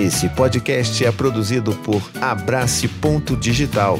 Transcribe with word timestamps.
Esse 0.00 0.30
podcast 0.30 1.04
é 1.04 1.12
produzido 1.12 1.74
por 1.84 2.00
Abrace 2.22 2.88
Ponto 2.88 3.36
Digital. 3.36 3.98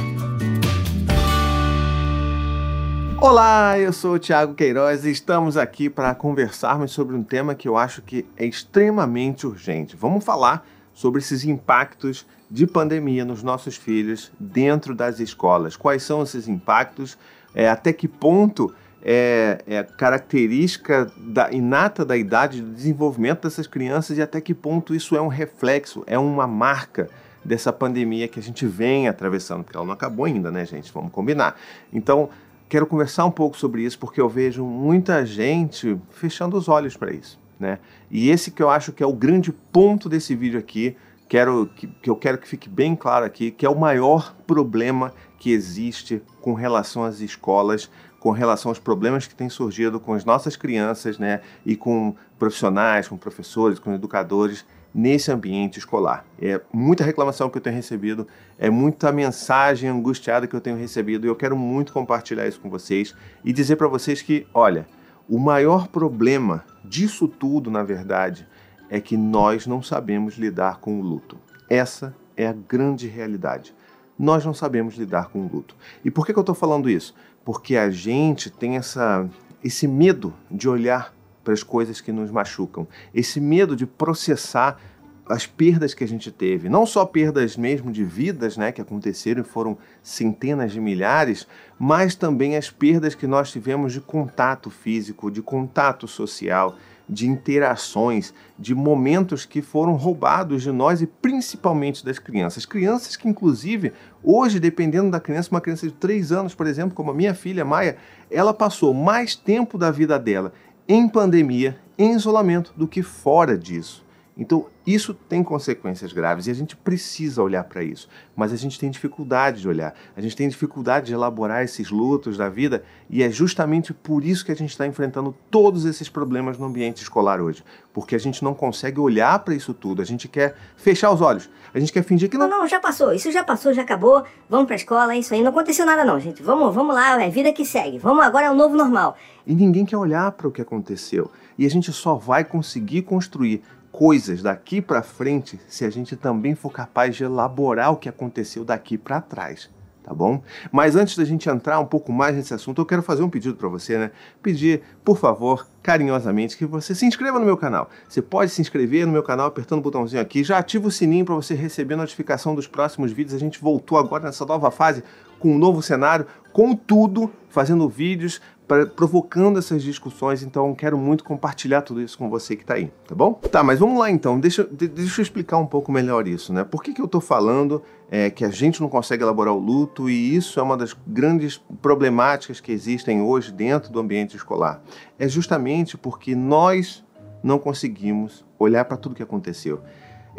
Olá, 3.21 3.79
eu 3.79 3.93
sou 3.93 4.15
o 4.15 4.19
Thiago 4.19 4.55
Queiroz 4.55 5.05
e 5.05 5.11
estamos 5.11 5.59
aqui 5.59 5.91
para 5.91 6.15
conversarmos 6.15 6.93
sobre 6.93 7.15
um 7.15 7.23
tema 7.23 7.55
que 7.55 7.69
eu 7.69 7.77
acho 7.77 8.01
que 8.01 8.25
é 8.35 8.47
extremamente 8.47 9.47
urgente. 9.47 9.95
Vamos 9.95 10.25
falar 10.25 10.67
sobre 10.95 11.21
esses 11.21 11.45
impactos 11.45 12.27
de 12.51 12.67
pandemia 12.67 13.23
nos 13.23 13.43
nossos 13.43 13.77
filhos 13.77 14.33
dentro 14.41 14.95
das 14.95 15.21
escolas. 15.21 15.77
Quais 15.77 16.03
são 16.03 16.23
esses 16.23 16.49
impactos? 16.49 17.19
É, 17.55 17.69
até 17.69 17.93
que 17.93 18.09
ponto 18.09 18.75
é, 19.03 19.63
é 19.67 19.83
característica 19.83 21.11
da, 21.17 21.51
inata 21.51 22.05
da 22.05 22.17
idade 22.17 22.61
do 22.61 22.73
desenvolvimento 22.73 23.43
dessas 23.43 23.67
crianças 23.67 24.19
e 24.19 24.23
até 24.23 24.41
que 24.41 24.55
ponto 24.55 24.95
isso 24.95 25.17
é 25.17 25.21
um 25.21 25.29
reflexo, 25.29 26.05
é 26.07 26.19
uma 26.19 26.47
marca 26.47 27.09
dessa 27.45 27.73
pandemia 27.73 28.29
que 28.29 28.39
a 28.39 28.43
gente 28.43 28.67
vem 28.67 29.09
atravessando, 29.09 29.65
porque 29.65 29.77
ela 29.77 29.87
não 29.87 29.95
acabou 29.95 30.27
ainda, 30.27 30.51
né, 30.51 30.65
gente? 30.67 30.93
Vamos 30.93 31.11
combinar. 31.11 31.57
Então, 31.93 32.29
quero 32.69 32.87
conversar 32.87 33.25
um 33.25 33.31
pouco 33.31 33.57
sobre 33.57 33.83
isso 33.83 33.99
porque 33.99 34.21
eu 34.21 34.29
vejo 34.29 34.65
muita 34.65 35.25
gente 35.25 35.99
fechando 36.11 36.57
os 36.57 36.69
olhos 36.69 36.97
para 36.97 37.13
isso, 37.13 37.39
né? 37.59 37.79
E 38.11 38.29
esse 38.29 38.51
que 38.51 38.63
eu 38.63 38.69
acho 38.69 38.93
que 38.93 39.03
é 39.03 39.07
o 39.07 39.13
grande 39.13 39.53
ponto 39.53 40.09
desse 40.09 40.35
vídeo 40.35 40.59
aqui, 40.59 40.97
quero 41.29 41.71
que, 41.75 41.87
que 41.87 42.11
eu 42.11 42.17
quero 42.17 42.37
que 42.37 42.47
fique 42.47 42.69
bem 42.69 42.95
claro 42.95 43.25
aqui, 43.25 43.51
que 43.51 43.65
é 43.65 43.71
o 43.71 43.79
maior 43.79 44.35
problema 44.47 45.13
que 45.39 45.51
existe 45.51 46.23
com 46.43 46.53
relação 46.53 47.03
às 47.03 47.21
escolas 47.21 47.91
com 48.21 48.31
relação 48.31 48.71
aos 48.71 48.79
problemas 48.79 49.27
que 49.27 49.35
têm 49.35 49.49
surgido 49.49 49.99
com 49.99 50.13
as 50.13 50.25
nossas 50.25 50.55
crianças, 50.55 51.19
né, 51.19 51.41
e 51.65 51.75
com 51.75 52.15
profissionais, 52.39 53.09
com 53.09 53.17
professores, 53.17 53.79
com 53.79 53.93
educadores 53.93 54.65
nesse 54.95 55.33
ambiente 55.33 55.79
escolar. 55.79 56.25
É 56.41 56.61
muita 56.73 57.03
reclamação 57.03 57.49
que 57.49 57.57
eu 57.57 57.63
tenho 57.63 57.77
recebido, 57.77 58.27
é 58.59 58.69
muita 58.69 59.11
mensagem 59.11 59.89
angustiada 59.89 60.47
que 60.47 60.55
eu 60.55 60.61
tenho 60.61 60.77
recebido 60.77 61.27
e 61.27 61.29
eu 61.29 61.37
quero 61.37 61.57
muito 61.57 61.93
compartilhar 61.93 62.47
isso 62.47 62.61
com 62.61 62.69
vocês 62.69 63.15
e 63.45 63.53
dizer 63.53 63.77
para 63.77 63.89
vocês 63.89 64.21
que, 64.21 64.47
olha, 64.53 64.87
o 65.29 65.39
maior 65.39 65.89
problema 65.89 66.65
disso 66.85 67.27
tudo, 67.27 67.71
na 67.71 67.83
verdade, 67.83 68.47
é 68.91 69.01
que 69.01 69.17
nós 69.17 69.67
não 69.67 69.81
sabemos 69.81 70.35
lidar 70.35 70.79
com 70.81 70.99
o 70.99 71.03
luto. 71.03 71.39
Essa 71.69 72.15
é 72.37 72.47
a 72.47 72.53
grande 72.53 73.07
realidade. 73.07 73.73
Nós 74.19 74.45
não 74.45 74.53
sabemos 74.53 74.97
lidar 74.97 75.29
com 75.29 75.41
o 75.41 75.49
luto. 75.49 75.77
E 76.05 76.11
por 76.11 76.27
que, 76.27 76.33
que 76.33 76.39
eu 76.39 76.43
estou 76.43 76.55
falando 76.55 76.91
isso? 76.91 77.15
Porque 77.51 77.77
a 77.77 77.91
gente 77.91 78.49
tem 78.49 78.77
essa, 78.77 79.29
esse 79.61 79.89
medo 79.89 80.33
de 80.49 80.69
olhar 80.69 81.13
para 81.43 81.53
as 81.53 81.65
coisas 81.65 82.01
que 82.01 82.13
nos 82.13 82.31
machucam, 82.31 82.87
esse 83.13 83.41
medo 83.41 83.75
de 83.75 83.87
processar 83.87 84.81
as 85.29 85.49
perdas 85.49 85.93
que 85.93 86.05
a 86.05 86.07
gente 86.07 86.31
teve, 86.31 86.69
não 86.69 86.87
só 86.87 87.05
perdas 87.05 87.57
mesmo 87.57 87.91
de 87.91 88.05
vidas, 88.05 88.57
né, 88.57 88.71
que 88.71 88.81
aconteceram 88.81 89.41
e 89.41 89.45
foram 89.45 89.77
centenas 90.01 90.71
de 90.71 90.81
milhares, 90.81 91.45
mas 91.77 92.15
também 92.15 92.57
as 92.57 92.71
perdas 92.71 93.17
que 93.17 93.27
nós 93.27 93.51
tivemos 93.51 93.93
de 93.93 94.01
contato 94.01 94.71
físico, 94.71 95.29
de 95.29 95.43
contato 95.43 96.07
social, 96.07 96.77
de 97.11 97.29
interações, 97.29 98.33
de 98.57 98.75
momentos 98.75 99.45
que 99.45 99.61
foram 99.61 99.95
roubados 99.95 100.63
de 100.63 100.71
nós 100.71 101.03
e 101.03 101.07
principalmente 101.07 102.05
das 102.05 102.19
crianças. 102.19 102.65
Crianças 102.65 103.17
que, 103.17 103.29
inclusive, 103.29 103.93
hoje, 104.23 104.61
dependendo 104.61 105.11
da 105.11 105.19
criança, 105.19 105.51
uma 105.51 105.61
criança 105.61 105.87
de 105.87 105.93
3 105.93 106.31
anos, 106.31 106.55
por 106.55 106.67
exemplo, 106.67 106.95
como 106.95 107.11
a 107.11 107.15
minha 107.15 107.35
filha 107.35 107.65
Maia, 107.65 107.97
ela 108.31 108.55
passou 108.55 108.95
mais 108.95 109.35
tempo 109.35 109.77
da 109.77 109.91
vida 109.91 110.19
dela 110.19 110.53
em 110.89 111.09
pandemia, 111.09 111.77
em 111.99 112.13
isolamento, 112.13 112.73
do 112.77 112.87
que 112.87 113.03
fora 113.03 113.59
disso. 113.59 114.05
Então, 114.41 114.69
isso 114.87 115.13
tem 115.13 115.45
consequências 115.45 116.15
graves 116.15 116.47
e 116.47 116.51
a 116.51 116.55
gente 116.55 116.75
precisa 116.75 117.43
olhar 117.43 117.63
para 117.65 117.85
isso. 117.85 118.09
Mas 118.35 118.55
a 118.55 118.57
gente 118.57 118.81
tem 118.81 118.91
dificuldade 118.91 119.61
de 119.61 119.69
olhar, 119.69 119.95
a 120.17 120.21
gente 120.23 120.35
tem 120.35 120.49
dificuldade 120.49 121.09
de 121.09 121.13
elaborar 121.13 121.63
esses 121.63 121.91
lutos 121.91 122.39
da 122.39 122.49
vida 122.49 122.83
e 123.11 123.23
é 123.23 123.31
justamente 123.31 123.93
por 123.93 124.25
isso 124.25 124.43
que 124.43 124.51
a 124.51 124.57
gente 124.57 124.71
está 124.71 124.87
enfrentando 124.87 125.37
todos 125.51 125.85
esses 125.85 126.09
problemas 126.09 126.57
no 126.57 126.65
ambiente 126.65 127.03
escolar 127.03 127.39
hoje. 127.39 127.63
Porque 127.93 128.15
a 128.15 128.19
gente 128.19 128.43
não 128.43 128.55
consegue 128.55 128.99
olhar 128.99 129.39
para 129.41 129.55
isso 129.55 129.75
tudo, 129.75 130.01
a 130.01 130.07
gente 130.07 130.27
quer 130.27 130.57
fechar 130.75 131.13
os 131.13 131.21
olhos, 131.21 131.51
a 131.75 131.79
gente 131.79 131.93
quer 131.93 132.03
fingir 132.03 132.31
que 132.31 132.39
não. 132.39 132.49
Não, 132.49 132.61
não, 132.61 132.69
já 132.69 132.81
passou, 132.81 133.13
isso 133.13 133.31
já 133.31 133.45
passou, 133.45 133.75
já 133.75 133.83
acabou, 133.83 134.25
vamos 134.49 134.65
para 134.65 134.75
a 134.75 134.79
escola, 134.79 135.15
é 135.15 135.19
isso 135.19 135.35
aí, 135.35 135.43
não 135.43 135.51
aconteceu 135.51 135.85
nada 135.85 136.03
não, 136.03 136.19
gente. 136.19 136.43
Vamos, 136.43 136.75
vamos 136.75 136.95
lá, 136.95 137.23
é 137.23 137.29
vida 137.29 137.53
que 137.53 137.67
segue, 137.67 137.99
vamos 137.99 138.25
agora 138.25 138.47
é 138.47 138.51
o 138.51 138.55
novo 138.55 138.75
normal. 138.75 139.19
E 139.47 139.55
ninguém 139.55 139.85
quer 139.85 139.99
olhar 139.99 140.33
para 140.33 140.49
o 140.49 140.51
que 140.51 140.63
aconteceu. 140.63 141.31
E 141.59 141.67
a 141.67 141.69
gente 141.69 141.93
só 141.93 142.15
vai 142.15 142.43
conseguir 142.43 143.03
construir 143.03 143.63
coisas 143.93 144.43
daqui 144.43 144.81
para 144.81 145.03
frente 145.03 145.59
se 145.69 145.85
a 145.85 145.91
gente 145.91 146.17
também 146.17 146.55
for 146.55 146.71
capaz 146.71 147.17
de 147.17 147.25
elaborar 147.25 147.93
o 147.93 147.97
que 147.97 148.09
aconteceu 148.09 148.65
daqui 148.65 148.97
para 148.97 149.21
trás, 149.21 149.69
tá 150.03 150.15
bom? 150.15 150.43
Mas 150.71 150.97
antes 150.97 151.17
da 151.17 151.25
gente 151.25 151.49
entrar 151.49 151.79
um 151.81 151.85
pouco 151.85 152.13
mais 152.13 152.37
nesse 152.37 152.55
assunto, 152.55 152.81
eu 152.81 152.87
quero 152.87 153.03
fazer 153.03 153.23
um 153.23 153.31
pedido 153.31 153.57
para 153.57 153.69
você, 153.69 153.99
né? 153.99 154.11
Pedir, 154.43 154.83
por 155.05 155.19
favor, 155.19 155.67
carinhosamente 155.83 156.57
que 156.57 156.65
você 156.65 156.95
se 156.95 157.05
inscreva 157.05 157.39
no 157.39 157.45
meu 157.45 157.57
canal. 157.57 157.91
Você 158.09 158.23
pode 158.23 158.51
se 158.51 158.61
inscrever 158.61 159.07
no 159.07 159.13
meu 159.13 159.23
canal 159.23 159.47
apertando 159.47 159.81
o 159.81 159.83
botãozinho 159.83 160.23
aqui, 160.23 160.45
já 160.45 160.59
ativa 160.59 160.89
o 160.89 160.91
sininho 160.91 161.25
para 161.25 161.35
você 161.35 161.55
receber 161.55 161.97
notificação 161.97 162.55
dos 162.55 162.67
próximos 162.67 163.13
vídeos. 163.13 163.35
A 163.35 163.39
gente 163.39 163.61
voltou 163.61 163.99
agora 163.99 164.25
nessa 164.25 164.47
nova 164.47 164.71
fase 164.71 165.03
com 165.41 165.55
um 165.55 165.59
novo 165.59 165.83
cenário, 165.83 166.27
com 166.53 166.75
tudo, 166.75 167.31
fazendo 167.49 167.89
vídeos 167.89 168.41
pra, 168.71 168.87
provocando 168.87 169.59
essas 169.59 169.83
discussões, 169.83 170.43
então 170.43 170.73
quero 170.75 170.97
muito 170.97 171.25
compartilhar 171.25 171.83
tudo 171.83 172.01
isso 172.01 172.17
com 172.17 172.31
você 172.31 172.55
que 172.55 172.63
está 172.63 172.75
aí, 172.75 172.93
tá 173.07 173.15
bom? 173.15 173.35
Tá, 173.35 173.65
mas 173.65 173.81
vamos 173.81 173.99
lá 173.99 174.11
então, 174.11 174.39
deixa, 174.39 174.63
deixa 174.65 175.21
eu 175.21 175.23
explicar 175.23 175.59
um 175.59 175.67
pouco 175.67 175.91
melhor 175.91 176.29
isso, 176.29 176.53
né? 176.53 176.63
Por 176.63 176.83
que, 176.83 176.93
que 176.93 177.01
eu 177.01 177.07
estou 177.07 177.21
falando 177.21 177.83
é, 178.09 178.31
que 178.31 178.45
a 178.45 178.51
gente 178.51 178.81
não 178.81 178.89
consegue 178.89 179.25
elaborar 179.25 179.53
o 179.53 179.59
luto 179.59 180.09
e 180.09 180.37
isso 180.37 180.61
é 180.61 180.63
uma 180.63 180.77
das 180.77 180.97
grandes 181.07 181.61
problemáticas 181.83 182.61
que 182.61 182.71
existem 182.71 183.21
hoje 183.21 183.51
dentro 183.53 183.91
do 183.91 183.99
ambiente 183.99 184.37
escolar? 184.37 184.81
É 185.19 185.27
justamente 185.27 185.99
porque 185.99 186.37
nós 186.37 187.05
não 187.43 187.59
conseguimos 187.59 188.45
olhar 188.59 188.85
para 188.85 188.97
tudo 188.97 189.15
que 189.15 189.23
aconteceu. 189.23 189.81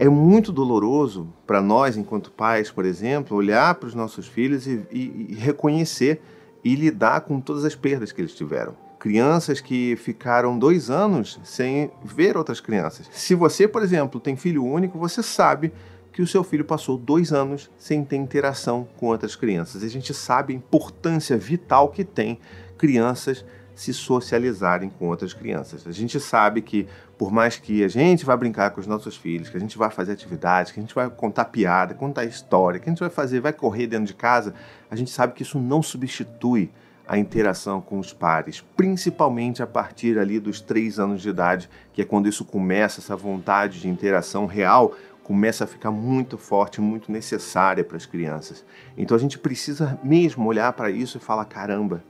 É 0.01 0.09
muito 0.09 0.51
doloroso 0.51 1.31
para 1.45 1.61
nós, 1.61 1.95
enquanto 1.95 2.31
pais, 2.31 2.71
por 2.71 2.85
exemplo, 2.85 3.37
olhar 3.37 3.75
para 3.75 3.85
os 3.85 3.93
nossos 3.93 4.25
filhos 4.25 4.65
e, 4.65 4.83
e, 4.91 5.27
e 5.29 5.35
reconhecer 5.35 6.19
e 6.63 6.73
lidar 6.73 7.21
com 7.21 7.39
todas 7.39 7.63
as 7.63 7.75
perdas 7.75 8.11
que 8.11 8.19
eles 8.19 8.33
tiveram. 8.33 8.75
Crianças 8.97 9.61
que 9.61 9.95
ficaram 9.97 10.57
dois 10.57 10.89
anos 10.89 11.39
sem 11.43 11.91
ver 12.03 12.35
outras 12.35 12.59
crianças. 12.59 13.07
Se 13.11 13.35
você, 13.35 13.67
por 13.67 13.83
exemplo, 13.83 14.19
tem 14.19 14.35
filho 14.35 14.65
único, 14.65 14.97
você 14.97 15.21
sabe 15.21 15.71
que 16.11 16.23
o 16.23 16.27
seu 16.27 16.43
filho 16.43 16.65
passou 16.65 16.97
dois 16.97 17.31
anos 17.31 17.69
sem 17.77 18.03
ter 18.03 18.15
interação 18.15 18.87
com 18.97 19.05
outras 19.05 19.35
crianças. 19.35 19.83
A 19.83 19.87
gente 19.87 20.15
sabe 20.15 20.51
a 20.51 20.57
importância 20.57 21.37
vital 21.37 21.89
que 21.89 22.03
tem 22.03 22.39
crianças 22.75 23.45
se 23.81 23.95
socializarem 23.95 24.91
com 24.91 25.07
outras 25.07 25.33
crianças. 25.33 25.87
A 25.87 25.91
gente 25.91 26.19
sabe 26.19 26.61
que, 26.61 26.87
por 27.17 27.31
mais 27.31 27.57
que 27.57 27.83
a 27.83 27.87
gente 27.87 28.23
vá 28.23 28.37
brincar 28.37 28.69
com 28.69 28.79
os 28.79 28.85
nossos 28.85 29.17
filhos, 29.17 29.49
que 29.49 29.57
a 29.57 29.59
gente 29.59 29.75
vai 29.75 29.89
fazer 29.89 30.11
atividades, 30.11 30.71
que 30.71 30.79
a 30.79 30.83
gente 30.83 30.93
vai 30.93 31.09
contar 31.09 31.45
piada, 31.45 31.95
contar 31.95 32.23
história, 32.25 32.79
que 32.79 32.87
a 32.87 32.91
gente 32.91 32.99
vai 32.99 33.09
fazer, 33.09 33.39
vai 33.39 33.51
correr 33.51 33.87
dentro 33.87 34.05
de 34.05 34.13
casa, 34.13 34.53
a 34.87 34.95
gente 34.95 35.09
sabe 35.09 35.33
que 35.33 35.41
isso 35.41 35.57
não 35.57 35.81
substitui 35.81 36.69
a 37.07 37.17
interação 37.17 37.81
com 37.81 37.97
os 37.97 38.13
pares, 38.13 38.63
principalmente 38.77 39.63
a 39.63 39.67
partir 39.67 40.19
ali 40.19 40.39
dos 40.39 40.61
três 40.61 40.99
anos 40.99 41.19
de 41.19 41.29
idade, 41.29 41.67
que 41.91 42.03
é 42.03 42.05
quando 42.05 42.29
isso 42.29 42.45
começa, 42.45 42.99
essa 42.99 43.15
vontade 43.15 43.81
de 43.81 43.89
interação 43.89 44.45
real 44.45 44.93
começa 45.23 45.63
a 45.63 45.67
ficar 45.67 45.89
muito 45.89 46.37
forte, 46.37 46.79
muito 46.79 47.11
necessária 47.11 47.83
para 47.83 47.97
as 47.97 48.05
crianças. 48.05 48.63
Então 48.95 49.17
a 49.17 49.19
gente 49.19 49.39
precisa 49.39 49.99
mesmo 50.03 50.45
olhar 50.47 50.71
para 50.73 50.91
isso 50.91 51.17
e 51.17 51.19
falar: 51.19 51.45
caramba, 51.45 52.03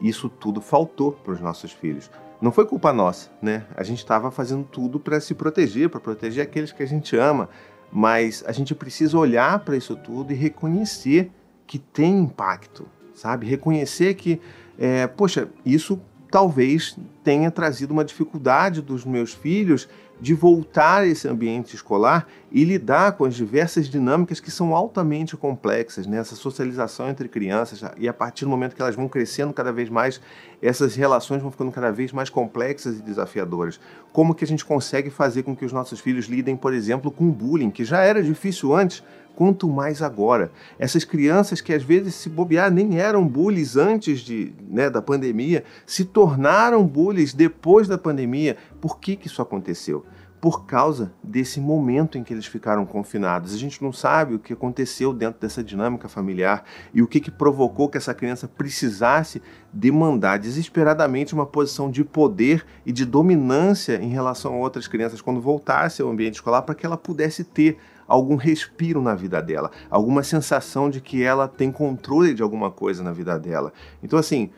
isso 0.00 0.28
tudo 0.28 0.60
faltou 0.60 1.12
para 1.12 1.32
os 1.32 1.40
nossos 1.40 1.72
filhos. 1.72 2.10
Não 2.40 2.50
foi 2.50 2.64
culpa 2.64 2.92
nossa, 2.92 3.30
né? 3.42 3.66
A 3.76 3.82
gente 3.82 3.98
estava 3.98 4.30
fazendo 4.30 4.64
tudo 4.64 4.98
para 4.98 5.20
se 5.20 5.34
proteger, 5.34 5.90
para 5.90 6.00
proteger 6.00 6.42
aqueles 6.42 6.72
que 6.72 6.82
a 6.82 6.86
gente 6.86 7.14
ama, 7.16 7.48
mas 7.92 8.42
a 8.46 8.52
gente 8.52 8.74
precisa 8.74 9.18
olhar 9.18 9.58
para 9.60 9.76
isso 9.76 9.94
tudo 9.94 10.32
e 10.32 10.36
reconhecer 10.36 11.30
que 11.66 11.78
tem 11.78 12.20
impacto, 12.20 12.86
sabe? 13.14 13.46
Reconhecer 13.46 14.14
que, 14.14 14.40
é, 14.78 15.06
poxa, 15.06 15.48
isso 15.66 16.00
talvez 16.30 16.96
tenha 17.24 17.50
trazido 17.50 17.92
uma 17.92 18.04
dificuldade 18.04 18.80
dos 18.80 19.04
meus 19.04 19.34
filhos 19.34 19.88
de 20.20 20.34
voltar 20.34 21.00
a 21.00 21.06
esse 21.06 21.26
ambiente 21.26 21.74
escolar 21.74 22.26
e 22.52 22.62
lidar 22.62 23.12
com 23.12 23.24
as 23.24 23.34
diversas 23.34 23.88
dinâmicas 23.88 24.38
que 24.38 24.50
são 24.50 24.74
altamente 24.76 25.36
complexas, 25.36 26.06
né? 26.06 26.22
socialização 26.22 27.08
entre 27.08 27.26
crianças, 27.26 27.82
e 27.96 28.06
a 28.06 28.12
partir 28.12 28.44
do 28.44 28.50
momento 28.50 28.76
que 28.76 28.82
elas 28.82 28.94
vão 28.94 29.08
crescendo 29.08 29.52
cada 29.52 29.72
vez 29.72 29.88
mais, 29.88 30.20
essas 30.60 30.94
relações 30.94 31.40
vão 31.40 31.50
ficando 31.50 31.72
cada 31.72 31.90
vez 31.90 32.12
mais 32.12 32.28
complexas 32.28 32.98
e 32.98 33.02
desafiadoras. 33.02 33.80
Como 34.12 34.34
que 34.34 34.44
a 34.44 34.46
gente 34.46 34.64
consegue 34.64 35.08
fazer 35.08 35.42
com 35.42 35.56
que 35.56 35.64
os 35.64 35.72
nossos 35.72 36.00
filhos 36.00 36.26
lidem, 36.26 36.54
por 36.54 36.74
exemplo, 36.74 37.10
com 37.10 37.30
bullying, 37.30 37.70
que 37.70 37.84
já 37.84 38.02
era 38.02 38.22
difícil 38.22 38.74
antes, 38.74 39.02
quanto 39.34 39.68
mais 39.68 40.02
agora. 40.02 40.50
Essas 40.78 41.04
crianças 41.04 41.60
que 41.60 41.72
às 41.72 41.82
vezes 41.82 42.14
se 42.14 42.28
bobear 42.28 42.70
nem 42.70 42.98
eram 42.98 43.26
bullies 43.26 43.76
antes 43.76 44.20
de, 44.20 44.52
né, 44.68 44.90
da 44.90 45.00
pandemia, 45.00 45.64
se 45.86 46.04
tornaram 46.04 46.86
bullies 46.86 47.32
depois 47.32 47.88
da 47.88 47.98
pandemia. 47.98 48.56
Por 48.80 48.98
que, 48.98 49.16
que 49.16 49.26
isso 49.26 49.42
aconteceu? 49.42 50.04
por 50.40 50.64
causa 50.64 51.12
desse 51.22 51.60
momento 51.60 52.16
em 52.16 52.24
que 52.24 52.32
eles 52.32 52.46
ficaram 52.46 52.86
confinados. 52.86 53.52
A 53.52 53.58
gente 53.58 53.82
não 53.82 53.92
sabe 53.92 54.34
o 54.34 54.38
que 54.38 54.54
aconteceu 54.54 55.12
dentro 55.12 55.38
dessa 55.38 55.62
dinâmica 55.62 56.08
familiar 56.08 56.64
e 56.94 57.02
o 57.02 57.06
que, 57.06 57.20
que 57.20 57.30
provocou 57.30 57.88
que 57.88 57.98
essa 57.98 58.14
criança 58.14 58.48
precisasse 58.48 59.42
demandar 59.70 60.38
desesperadamente 60.38 61.34
uma 61.34 61.44
posição 61.44 61.90
de 61.90 62.02
poder 62.02 62.64
e 62.86 62.92
de 62.92 63.04
dominância 63.04 64.02
em 64.02 64.08
relação 64.08 64.54
a 64.54 64.56
outras 64.56 64.88
crianças 64.88 65.20
quando 65.20 65.42
voltasse 65.42 66.00
ao 66.00 66.08
ambiente 66.08 66.34
escolar 66.34 66.62
para 66.62 66.74
que 66.74 66.86
ela 66.86 66.96
pudesse 66.96 67.44
ter 67.44 67.78
algum 68.10 68.34
respiro 68.34 69.00
na 69.00 69.14
vida 69.14 69.40
dela, 69.40 69.70
alguma 69.88 70.24
sensação 70.24 70.90
de 70.90 71.00
que 71.00 71.22
ela 71.22 71.46
tem 71.46 71.70
controle 71.70 72.34
de 72.34 72.42
alguma 72.42 72.68
coisa 72.68 73.04
na 73.04 73.12
vida 73.12 73.38
dela. 73.38 73.72
Então, 74.02 74.18
assim, 74.18 74.50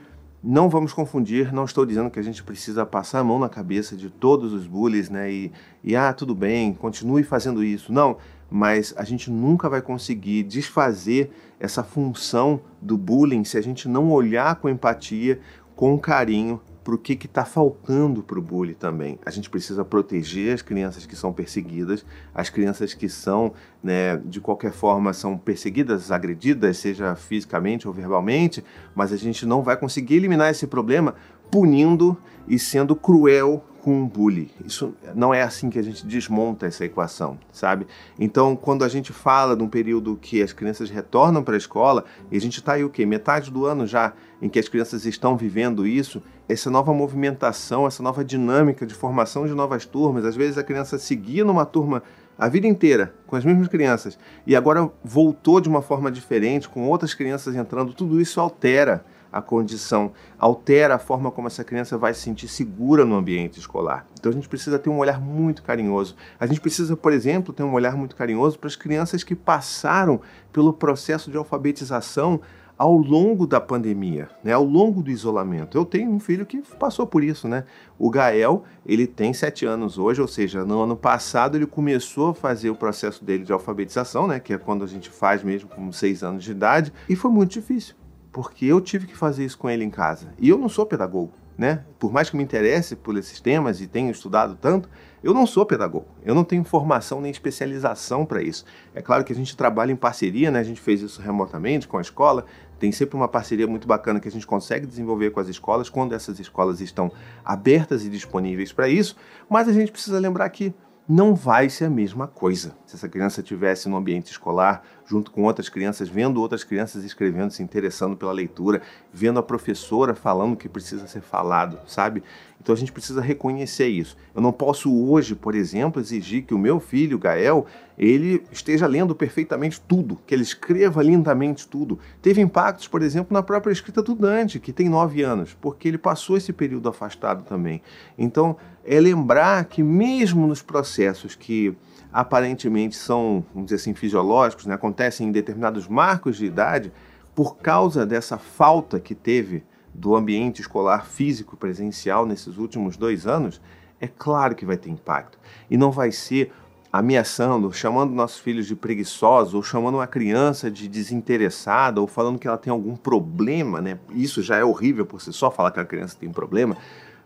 não 0.42 0.70
vamos 0.70 0.94
confundir, 0.94 1.52
não 1.52 1.66
estou 1.66 1.84
dizendo 1.84 2.10
que 2.10 2.18
a 2.18 2.22
gente 2.22 2.42
precisa 2.42 2.86
passar 2.86 3.20
a 3.20 3.24
mão 3.24 3.38
na 3.38 3.50
cabeça 3.50 3.94
de 3.94 4.08
todos 4.08 4.54
os 4.54 4.66
bullies, 4.66 5.10
né? 5.10 5.30
E, 5.30 5.52
e 5.84 5.94
ah, 5.94 6.14
tudo 6.14 6.34
bem, 6.34 6.72
continue 6.72 7.22
fazendo 7.22 7.62
isso. 7.62 7.92
Não, 7.92 8.16
mas 8.50 8.94
a 8.96 9.04
gente 9.04 9.30
nunca 9.30 9.68
vai 9.68 9.82
conseguir 9.82 10.44
desfazer 10.44 11.30
essa 11.60 11.84
função 11.84 12.58
do 12.80 12.96
bullying 12.96 13.44
se 13.44 13.58
a 13.58 13.62
gente 13.62 13.86
não 13.86 14.10
olhar 14.10 14.56
com 14.56 14.68
empatia, 14.68 15.38
com 15.76 15.98
carinho 15.98 16.58
para 16.82 16.94
o 16.94 16.98
que 16.98 17.12
está 17.12 17.44
faltando 17.44 18.22
para 18.22 18.38
o 18.38 18.42
bullying 18.42 18.74
também. 18.74 19.18
A 19.24 19.30
gente 19.30 19.48
precisa 19.48 19.84
proteger 19.84 20.54
as 20.54 20.62
crianças 20.62 21.06
que 21.06 21.14
são 21.14 21.32
perseguidas, 21.32 22.04
as 22.34 22.50
crianças 22.50 22.94
que 22.94 23.08
são, 23.08 23.52
né, 23.82 24.16
de 24.24 24.40
qualquer 24.40 24.72
forma, 24.72 25.12
são 25.12 25.38
perseguidas, 25.38 26.10
agredidas, 26.10 26.78
seja 26.78 27.14
fisicamente 27.14 27.86
ou 27.86 27.94
verbalmente, 27.94 28.64
mas 28.94 29.12
a 29.12 29.16
gente 29.16 29.46
não 29.46 29.62
vai 29.62 29.76
conseguir 29.76 30.16
eliminar 30.16 30.50
esse 30.50 30.66
problema 30.66 31.14
punindo 31.52 32.16
e 32.48 32.58
sendo 32.58 32.96
cruel 32.96 33.62
com 33.82 34.00
um 34.00 34.06
bully. 34.06 34.50
Isso 34.64 34.94
não 35.14 35.34
é 35.34 35.42
assim 35.42 35.68
que 35.68 35.78
a 35.78 35.82
gente 35.82 36.06
desmonta 36.06 36.66
essa 36.66 36.84
equação, 36.84 37.36
sabe? 37.52 37.86
Então, 38.18 38.54
quando 38.56 38.84
a 38.84 38.88
gente 38.88 39.12
fala 39.12 39.56
de 39.56 39.62
um 39.62 39.68
período 39.68 40.16
que 40.20 40.40
as 40.40 40.52
crianças 40.52 40.88
retornam 40.88 41.42
para 41.42 41.54
a 41.54 41.58
escola, 41.58 42.04
e 42.30 42.36
a 42.36 42.40
gente 42.40 42.58
está 42.58 42.74
aí 42.74 42.84
o 42.84 42.88
quê? 42.88 43.04
Metade 43.04 43.50
do 43.50 43.66
ano 43.66 43.86
já 43.86 44.12
em 44.40 44.48
que 44.48 44.58
as 44.58 44.68
crianças 44.68 45.04
estão 45.04 45.36
vivendo 45.36 45.86
isso, 45.86 46.22
essa 46.48 46.70
nova 46.70 46.94
movimentação, 46.94 47.86
essa 47.86 48.02
nova 48.02 48.24
dinâmica 48.24 48.86
de 48.86 48.94
formação 48.94 49.46
de 49.46 49.52
novas 49.52 49.84
turmas, 49.84 50.24
às 50.24 50.36
vezes 50.36 50.56
a 50.56 50.62
criança 50.62 50.96
seguia 50.96 51.44
numa 51.44 51.66
turma 51.66 52.02
a 52.38 52.48
vida 52.48 52.66
inteira 52.66 53.14
com 53.26 53.36
as 53.36 53.44
mesmas 53.44 53.68
crianças 53.68 54.18
e 54.46 54.56
agora 54.56 54.90
voltou 55.04 55.60
de 55.60 55.68
uma 55.68 55.82
forma 55.82 56.10
diferente, 56.10 56.68
com 56.68 56.88
outras 56.88 57.14
crianças 57.14 57.54
entrando, 57.54 57.92
tudo 57.92 58.20
isso 58.20 58.40
altera 58.40 59.04
a 59.32 59.40
condição, 59.40 60.12
altera 60.38 60.96
a 60.96 60.98
forma 60.98 61.30
como 61.30 61.46
essa 61.46 61.64
criança 61.64 61.96
vai 61.96 62.12
se 62.12 62.20
sentir 62.20 62.48
segura 62.48 63.04
no 63.04 63.16
ambiente 63.16 63.58
escolar. 63.58 64.06
Então 64.18 64.30
a 64.30 64.34
gente 64.34 64.48
precisa 64.48 64.78
ter 64.78 64.90
um 64.90 64.98
olhar 64.98 65.20
muito 65.20 65.62
carinhoso. 65.62 66.14
A 66.38 66.46
gente 66.46 66.60
precisa, 66.60 66.96
por 66.96 67.12
exemplo, 67.12 67.52
ter 67.52 67.62
um 67.62 67.72
olhar 67.72 67.96
muito 67.96 68.14
carinhoso 68.14 68.58
para 68.58 68.68
as 68.68 68.76
crianças 68.76 69.24
que 69.24 69.34
passaram 69.34 70.20
pelo 70.52 70.72
processo 70.72 71.30
de 71.30 71.36
alfabetização 71.36 72.40
ao 72.76 72.96
longo 72.96 73.46
da 73.46 73.60
pandemia, 73.60 74.28
né, 74.42 74.52
ao 74.52 74.64
longo 74.64 75.02
do 75.02 75.10
isolamento. 75.10 75.78
Eu 75.78 75.84
tenho 75.84 76.10
um 76.10 76.18
filho 76.18 76.44
que 76.44 76.60
passou 76.78 77.06
por 77.06 77.22
isso, 77.22 77.46
né? 77.46 77.64
O 77.98 78.10
Gael, 78.10 78.64
ele 78.84 79.06
tem 79.06 79.32
sete 79.32 79.64
anos 79.64 79.98
hoje, 79.98 80.20
ou 80.20 80.26
seja, 80.26 80.64
no 80.64 80.82
ano 80.82 80.96
passado 80.96 81.56
ele 81.56 81.66
começou 81.66 82.30
a 82.30 82.34
fazer 82.34 82.70
o 82.70 82.74
processo 82.74 83.24
dele 83.24 83.44
de 83.44 83.52
alfabetização, 83.52 84.26
né, 84.26 84.40
que 84.40 84.52
é 84.52 84.58
quando 84.58 84.82
a 84.82 84.88
gente 84.88 85.10
faz 85.10 85.44
mesmo 85.44 85.68
com 85.68 85.92
seis 85.92 86.24
anos 86.24 86.42
de 86.42 86.50
idade, 86.50 86.92
e 87.08 87.14
foi 87.14 87.30
muito 87.30 87.52
difícil 87.52 87.94
porque 88.32 88.64
eu 88.64 88.80
tive 88.80 89.06
que 89.06 89.16
fazer 89.16 89.44
isso 89.44 89.58
com 89.58 89.68
ele 89.68 89.84
em 89.84 89.90
casa. 89.90 90.32
E 90.38 90.48
eu 90.48 90.56
não 90.56 90.68
sou 90.68 90.86
pedagogo, 90.86 91.32
né? 91.56 91.84
Por 91.98 92.10
mais 92.10 92.30
que 92.30 92.36
me 92.36 92.42
interesse 92.42 92.96
por 92.96 93.16
esses 93.18 93.40
temas 93.40 93.80
e 93.80 93.86
tenha 93.86 94.10
estudado 94.10 94.56
tanto, 94.60 94.88
eu 95.22 95.34
não 95.34 95.46
sou 95.46 95.66
pedagogo. 95.66 96.06
Eu 96.24 96.34
não 96.34 96.42
tenho 96.42 96.64
formação 96.64 97.20
nem 97.20 97.30
especialização 97.30 98.24
para 98.24 98.42
isso. 98.42 98.64
É 98.94 99.02
claro 99.02 99.22
que 99.22 99.32
a 99.32 99.36
gente 99.36 99.56
trabalha 99.56 99.92
em 99.92 99.96
parceria, 99.96 100.50
né? 100.50 100.58
A 100.58 100.64
gente 100.64 100.80
fez 100.80 101.02
isso 101.02 101.20
remotamente 101.20 101.86
com 101.86 101.98
a 101.98 102.00
escola. 102.00 102.46
Tem 102.78 102.90
sempre 102.90 103.16
uma 103.16 103.28
parceria 103.28 103.66
muito 103.66 103.86
bacana 103.86 104.18
que 104.18 104.26
a 104.26 104.32
gente 104.32 104.46
consegue 104.46 104.86
desenvolver 104.86 105.30
com 105.30 105.38
as 105.38 105.48
escolas 105.48 105.88
quando 105.88 106.14
essas 106.14 106.40
escolas 106.40 106.80
estão 106.80 107.12
abertas 107.44 108.04
e 108.04 108.08
disponíveis 108.08 108.72
para 108.72 108.88
isso. 108.88 109.14
Mas 109.48 109.68
a 109.68 109.72
gente 109.72 109.92
precisa 109.92 110.18
lembrar 110.18 110.48
que 110.48 110.74
não 111.08 111.34
vai 111.34 111.68
ser 111.68 111.86
a 111.86 111.90
mesma 111.90 112.26
coisa. 112.28 112.76
Se 112.86 112.96
essa 112.96 113.08
criança 113.08 113.40
estivesse 113.40 113.88
no 113.88 113.96
ambiente 113.96 114.30
escolar, 114.30 114.84
junto 115.04 115.30
com 115.30 115.42
outras 115.42 115.68
crianças, 115.68 116.08
vendo 116.08 116.40
outras 116.40 116.64
crianças 116.64 117.04
escrevendo, 117.04 117.50
se 117.50 117.62
interessando 117.62 118.16
pela 118.16 118.32
leitura, 118.32 118.80
vendo 119.12 119.38
a 119.38 119.42
professora 119.42 120.14
falando 120.14 120.54
o 120.54 120.56
que 120.56 120.68
precisa 120.68 121.06
ser 121.06 121.20
falado, 121.20 121.78
sabe? 121.86 122.22
Então 122.60 122.72
a 122.72 122.78
gente 122.78 122.92
precisa 122.92 123.20
reconhecer 123.20 123.88
isso. 123.88 124.16
Eu 124.34 124.40
não 124.40 124.52
posso 124.52 124.92
hoje, 124.94 125.34
por 125.34 125.54
exemplo, 125.54 126.00
exigir 126.00 126.44
que 126.44 126.54
o 126.54 126.58
meu 126.58 126.78
filho, 126.78 127.18
Gael, 127.18 127.66
ele 127.98 128.42
esteja 128.50 128.86
lendo 128.86 129.14
perfeitamente 129.14 129.80
tudo, 129.80 130.18
que 130.26 130.34
ele 130.34 130.42
escreva 130.42 131.02
lindamente 131.02 131.66
tudo. 131.68 131.98
Teve 132.20 132.40
impactos, 132.40 132.88
por 132.88 133.02
exemplo, 133.02 133.32
na 133.32 133.42
própria 133.42 133.72
escrita 133.72 134.02
do 134.02 134.14
Dante, 134.14 134.58
que 134.58 134.72
tem 134.72 134.88
nove 134.88 135.22
anos, 135.22 135.56
porque 135.60 135.88
ele 135.88 135.98
passou 135.98 136.36
esse 136.36 136.52
período 136.52 136.88
afastado 136.88 137.44
também. 137.44 137.82
Então, 138.18 138.56
é 138.84 138.98
lembrar 138.98 139.64
que 139.66 139.82
mesmo 139.82 140.46
nos 140.46 140.62
processos 140.62 141.34
que 141.34 141.76
aparentemente 142.12 142.96
são, 142.96 143.44
vamos 143.54 143.68
dizer 143.68 143.76
assim, 143.76 143.94
fisiológicos, 143.94 144.66
né, 144.66 144.74
acontecem 144.74 145.28
em 145.28 145.32
determinados 145.32 145.88
marcos 145.88 146.36
de 146.36 146.44
idade, 146.44 146.92
por 147.34 147.56
causa 147.56 148.04
dessa 148.04 148.36
falta 148.36 149.00
que 149.00 149.14
teve 149.14 149.64
do 149.94 150.14
ambiente 150.14 150.60
escolar 150.60 151.06
físico 151.06 151.56
presencial 151.56 152.26
nesses 152.26 152.56
últimos 152.58 152.96
dois 152.96 153.26
anos, 153.26 153.60
é 154.00 154.08
claro 154.08 154.54
que 154.54 154.66
vai 154.66 154.76
ter 154.76 154.90
impacto. 154.90 155.38
E 155.70 155.76
não 155.76 155.90
vai 155.90 156.10
ser 156.10 156.52
ameaçando, 156.92 157.72
chamando 157.72 158.12
nossos 158.12 158.38
filhos 158.38 158.66
de 158.66 158.76
preguiçosos, 158.76 159.54
ou 159.54 159.62
chamando 159.62 159.94
uma 159.94 160.06
criança 160.06 160.70
de 160.70 160.86
desinteressada, 160.86 162.00
ou 162.00 162.06
falando 162.06 162.38
que 162.38 162.46
ela 162.46 162.58
tem 162.58 162.70
algum 162.70 162.94
problema, 162.94 163.80
né? 163.80 163.98
Isso 164.10 164.42
já 164.42 164.56
é 164.56 164.64
horrível 164.64 165.06
por 165.06 165.20
si 165.20 165.32
só, 165.32 165.50
falar 165.50 165.70
que 165.70 165.80
a 165.80 165.84
criança 165.86 166.18
tem 166.20 166.30
problema, 166.30 166.76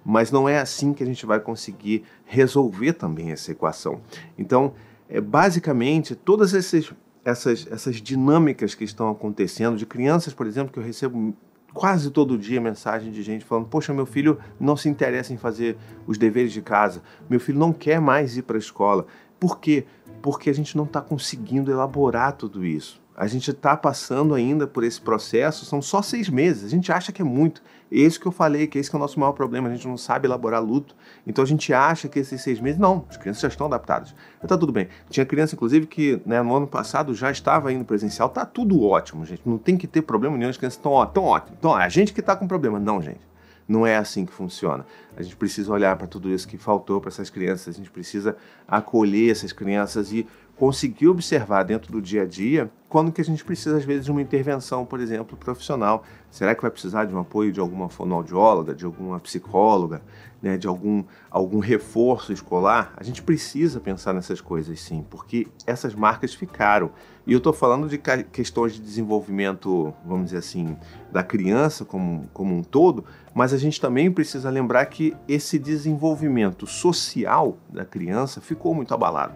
mas 0.04 0.30
não 0.30 0.48
é 0.48 0.60
assim 0.60 0.92
que 0.92 1.02
a 1.02 1.06
gente 1.06 1.26
vai 1.26 1.40
conseguir 1.40 2.04
resolver 2.24 2.92
também 2.92 3.32
essa 3.32 3.50
equação. 3.50 4.00
Então, 4.38 4.72
é, 5.08 5.20
basicamente, 5.20 6.14
todas 6.14 6.54
essas, 6.54 6.92
essas, 7.24 7.66
essas 7.68 7.96
dinâmicas 7.96 8.72
que 8.72 8.84
estão 8.84 9.10
acontecendo, 9.10 9.76
de 9.76 9.84
crianças, 9.84 10.32
por 10.32 10.46
exemplo, 10.46 10.72
que 10.72 10.78
eu 10.78 10.84
recebo 10.84 11.34
quase 11.76 12.10
todo 12.10 12.38
dia 12.38 12.58
mensagem 12.60 13.12
de 13.12 13.22
gente 13.22 13.44
falando: 13.44 13.66
Poxa, 13.66 13.92
meu 13.92 14.06
filho 14.06 14.38
não 14.58 14.76
se 14.76 14.88
interessa 14.88 15.32
em 15.32 15.36
fazer 15.36 15.76
os 16.06 16.16
deveres 16.16 16.52
de 16.52 16.62
casa, 16.62 17.02
meu 17.28 17.38
filho 17.38 17.58
não 17.58 17.72
quer 17.72 18.00
mais 18.00 18.36
ir 18.36 18.42
para 18.42 18.56
a 18.56 18.58
escola. 18.58 19.06
Por 19.38 19.58
quê? 19.60 19.86
Porque 20.22 20.50
a 20.50 20.54
gente 20.54 20.76
não 20.76 20.84
está 20.84 21.00
conseguindo 21.00 21.70
elaborar 21.70 22.32
tudo 22.32 22.64
isso. 22.64 23.00
A 23.16 23.26
gente 23.26 23.50
está 23.50 23.74
passando 23.74 24.34
ainda 24.34 24.66
por 24.66 24.84
esse 24.84 25.00
processo, 25.00 25.64
são 25.64 25.80
só 25.80 26.02
seis 26.02 26.28
meses. 26.28 26.64
A 26.64 26.68
gente 26.68 26.92
acha 26.92 27.10
que 27.10 27.22
é 27.22 27.24
muito. 27.24 27.62
Esse 27.90 28.20
que 28.20 28.26
eu 28.26 28.32
falei, 28.32 28.66
que 28.66 28.78
esse 28.78 28.90
que 28.90 28.96
é 28.96 28.98
o 28.98 29.00
nosso 29.00 29.18
maior 29.18 29.32
problema. 29.32 29.68
A 29.68 29.74
gente 29.74 29.88
não 29.88 29.96
sabe 29.96 30.26
elaborar 30.28 30.62
luto. 30.62 30.94
Então 31.26 31.42
a 31.42 31.46
gente 31.46 31.72
acha 31.72 32.08
que 32.08 32.18
esses 32.18 32.42
seis 32.42 32.60
meses. 32.60 32.78
Não, 32.78 33.06
as 33.08 33.16
crianças 33.16 33.40
já 33.40 33.48
estão 33.48 33.68
adaptadas. 33.68 34.14
Está 34.42 34.58
tudo 34.58 34.70
bem. 34.70 34.88
Tinha 35.08 35.24
criança, 35.24 35.54
inclusive, 35.54 35.86
que 35.86 36.20
né, 36.26 36.42
no 36.42 36.54
ano 36.54 36.66
passado 36.66 37.14
já 37.14 37.30
estava 37.30 37.72
indo 37.72 37.86
presencial. 37.86 38.28
Tá 38.28 38.44
tudo 38.44 38.82
ótimo, 38.82 39.24
gente. 39.24 39.40
Não 39.46 39.56
tem 39.56 39.78
que 39.78 39.86
ter 39.86 40.02
problema 40.02 40.36
nenhum. 40.36 40.50
As 40.50 40.58
crianças 40.58 40.76
estão 40.76 40.92
ótimas. 40.92 41.54
Então, 41.58 41.80
é 41.80 41.84
a 41.84 41.88
gente 41.88 42.12
que 42.12 42.20
está 42.20 42.36
com 42.36 42.46
problema. 42.46 42.78
Não, 42.78 43.00
gente. 43.00 43.20
Não 43.68 43.86
é 43.86 43.96
assim 43.96 44.24
que 44.24 44.32
funciona. 44.32 44.86
A 45.16 45.22
gente 45.22 45.36
precisa 45.36 45.72
olhar 45.72 45.96
para 45.96 46.06
tudo 46.06 46.30
isso 46.30 46.46
que 46.46 46.56
faltou 46.56 47.00
para 47.00 47.08
essas 47.08 47.30
crianças. 47.30 47.74
A 47.74 47.76
gente 47.76 47.90
precisa 47.90 48.36
acolher 48.68 49.32
essas 49.32 49.52
crianças 49.52 50.12
e 50.12 50.26
conseguir 50.56 51.08
observar 51.08 51.64
dentro 51.64 51.92
do 51.92 52.00
dia 52.00 52.22
a 52.22 52.26
dia 52.26 52.70
quando 52.88 53.12
que 53.12 53.20
a 53.20 53.24
gente 53.24 53.44
precisa, 53.44 53.76
às 53.76 53.84
vezes, 53.84 54.04
de 54.04 54.10
uma 54.10 54.22
intervenção, 54.22 54.86
por 54.86 55.00
exemplo, 55.00 55.36
profissional. 55.36 56.04
Será 56.30 56.54
que 56.54 56.62
vai 56.62 56.70
precisar 56.70 57.04
de 57.04 57.14
um 57.14 57.18
apoio 57.18 57.52
de 57.52 57.60
alguma 57.60 57.88
fonoaudióloga, 57.88 58.74
de 58.74 58.84
alguma 58.84 59.20
psicóloga, 59.20 60.00
né, 60.40 60.56
de 60.56 60.66
algum, 60.66 61.04
algum 61.30 61.58
reforço 61.58 62.32
escolar? 62.32 62.94
A 62.96 63.02
gente 63.02 63.22
precisa 63.22 63.80
pensar 63.80 64.14
nessas 64.14 64.40
coisas, 64.40 64.80
sim, 64.80 65.04
porque 65.10 65.46
essas 65.66 65.94
marcas 65.94 66.32
ficaram. 66.32 66.90
E 67.26 67.32
eu 67.32 67.38
estou 67.38 67.52
falando 67.52 67.88
de 67.88 67.98
questões 67.98 68.74
de 68.74 68.80
desenvolvimento, 68.80 69.92
vamos 70.04 70.26
dizer 70.26 70.38
assim, 70.38 70.76
da 71.10 71.24
criança 71.24 71.84
como, 71.84 72.28
como 72.32 72.54
um 72.54 72.62
todo, 72.62 73.04
mas 73.34 73.52
a 73.52 73.58
gente 73.58 73.80
também 73.80 74.12
precisa 74.12 74.48
lembrar 74.48 74.86
que 74.86 75.12
esse 75.26 75.58
desenvolvimento 75.58 76.66
social 76.68 77.58
da 77.68 77.84
criança 77.84 78.40
ficou 78.40 78.72
muito 78.72 78.94
abalado. 78.94 79.34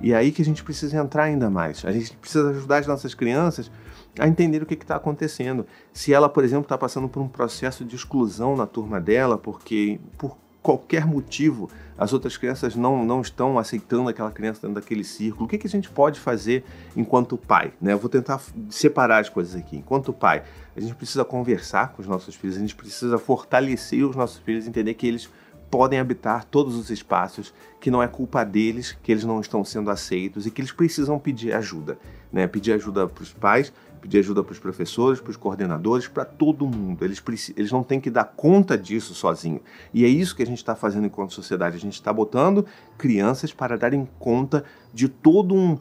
E 0.00 0.12
é 0.12 0.16
aí 0.16 0.30
que 0.30 0.40
a 0.40 0.44
gente 0.44 0.62
precisa 0.62 0.96
entrar 0.96 1.24
ainda 1.24 1.50
mais. 1.50 1.84
A 1.84 1.92
gente 1.92 2.16
precisa 2.16 2.50
ajudar 2.50 2.78
as 2.78 2.86
nossas 2.86 3.12
crianças 3.12 3.70
a 4.18 4.28
entender 4.28 4.62
o 4.62 4.66
que 4.66 4.74
está 4.74 4.96
acontecendo. 4.96 5.66
Se 5.92 6.12
ela, 6.12 6.28
por 6.28 6.44
exemplo, 6.44 6.64
está 6.64 6.78
passando 6.78 7.08
por 7.08 7.20
um 7.20 7.28
processo 7.28 7.84
de 7.84 7.96
exclusão 7.96 8.56
na 8.56 8.66
turma 8.66 9.00
dela, 9.00 9.36
porque 9.36 10.00
por 10.16 10.36
qualquer 10.62 11.06
motivo 11.06 11.68
as 11.98 12.12
outras 12.12 12.36
crianças 12.36 12.74
não, 12.74 13.04
não 13.04 13.20
estão 13.20 13.58
aceitando 13.58 14.08
aquela 14.08 14.30
criança 14.30 14.62
dentro 14.62 14.80
daquele 14.80 15.04
círculo, 15.04 15.44
o 15.44 15.48
que, 15.48 15.58
que 15.58 15.66
a 15.66 15.70
gente 15.70 15.88
pode 15.90 16.18
fazer 16.18 16.64
enquanto 16.96 17.36
pai? 17.36 17.72
Né? 17.80 17.92
Eu 17.92 17.98
vou 17.98 18.08
tentar 18.08 18.40
separar 18.70 19.18
as 19.18 19.28
coisas 19.28 19.54
aqui. 19.54 19.76
Enquanto 19.76 20.12
pai, 20.12 20.42
a 20.76 20.80
gente 20.80 20.94
precisa 20.94 21.24
conversar 21.24 21.92
com 21.92 22.02
os 22.02 22.08
nossos 22.08 22.34
filhos, 22.34 22.56
a 22.56 22.60
gente 22.60 22.74
precisa 22.74 23.18
fortalecer 23.18 24.04
os 24.04 24.16
nossos 24.16 24.38
filhos, 24.38 24.66
entender 24.66 24.94
que 24.94 25.06
eles 25.06 25.28
podem 25.70 25.98
habitar 25.98 26.44
todos 26.44 26.74
os 26.74 26.90
espaços, 26.90 27.54
que 27.80 27.90
não 27.90 28.02
é 28.02 28.08
culpa 28.08 28.44
deles, 28.44 28.96
que 29.02 29.10
eles 29.10 29.24
não 29.24 29.40
estão 29.40 29.64
sendo 29.64 29.90
aceitos 29.90 30.44
e 30.44 30.50
que 30.50 30.60
eles 30.60 30.72
precisam 30.72 31.18
pedir 31.18 31.54
ajuda. 31.54 31.98
Né? 32.32 32.46
Pedir 32.46 32.72
ajuda 32.72 33.06
para 33.06 33.22
os 33.22 33.32
pais, 33.32 33.72
pedir 34.02 34.18
ajuda 34.18 34.42
para 34.42 34.52
os 34.52 34.58
professores, 34.58 35.20
para 35.20 35.30
os 35.30 35.36
coordenadores, 35.36 36.08
para 36.08 36.24
todo 36.24 36.66
mundo. 36.66 37.04
Eles, 37.04 37.22
eles 37.56 37.70
não 37.70 37.84
têm 37.84 38.00
que 38.00 38.10
dar 38.10 38.24
conta 38.24 38.76
disso 38.76 39.14
sozinho. 39.14 39.60
E 39.94 40.04
é 40.04 40.08
isso 40.08 40.34
que 40.34 40.42
a 40.42 40.46
gente 40.46 40.58
está 40.58 40.74
fazendo 40.74 41.06
enquanto 41.06 41.32
sociedade. 41.32 41.76
A 41.76 41.80
gente 41.80 41.94
está 41.94 42.12
botando 42.12 42.66
crianças 42.98 43.54
para 43.54 43.78
darem 43.78 44.06
conta 44.18 44.64
de 44.92 45.08
todo 45.08 45.54
um, 45.54 45.78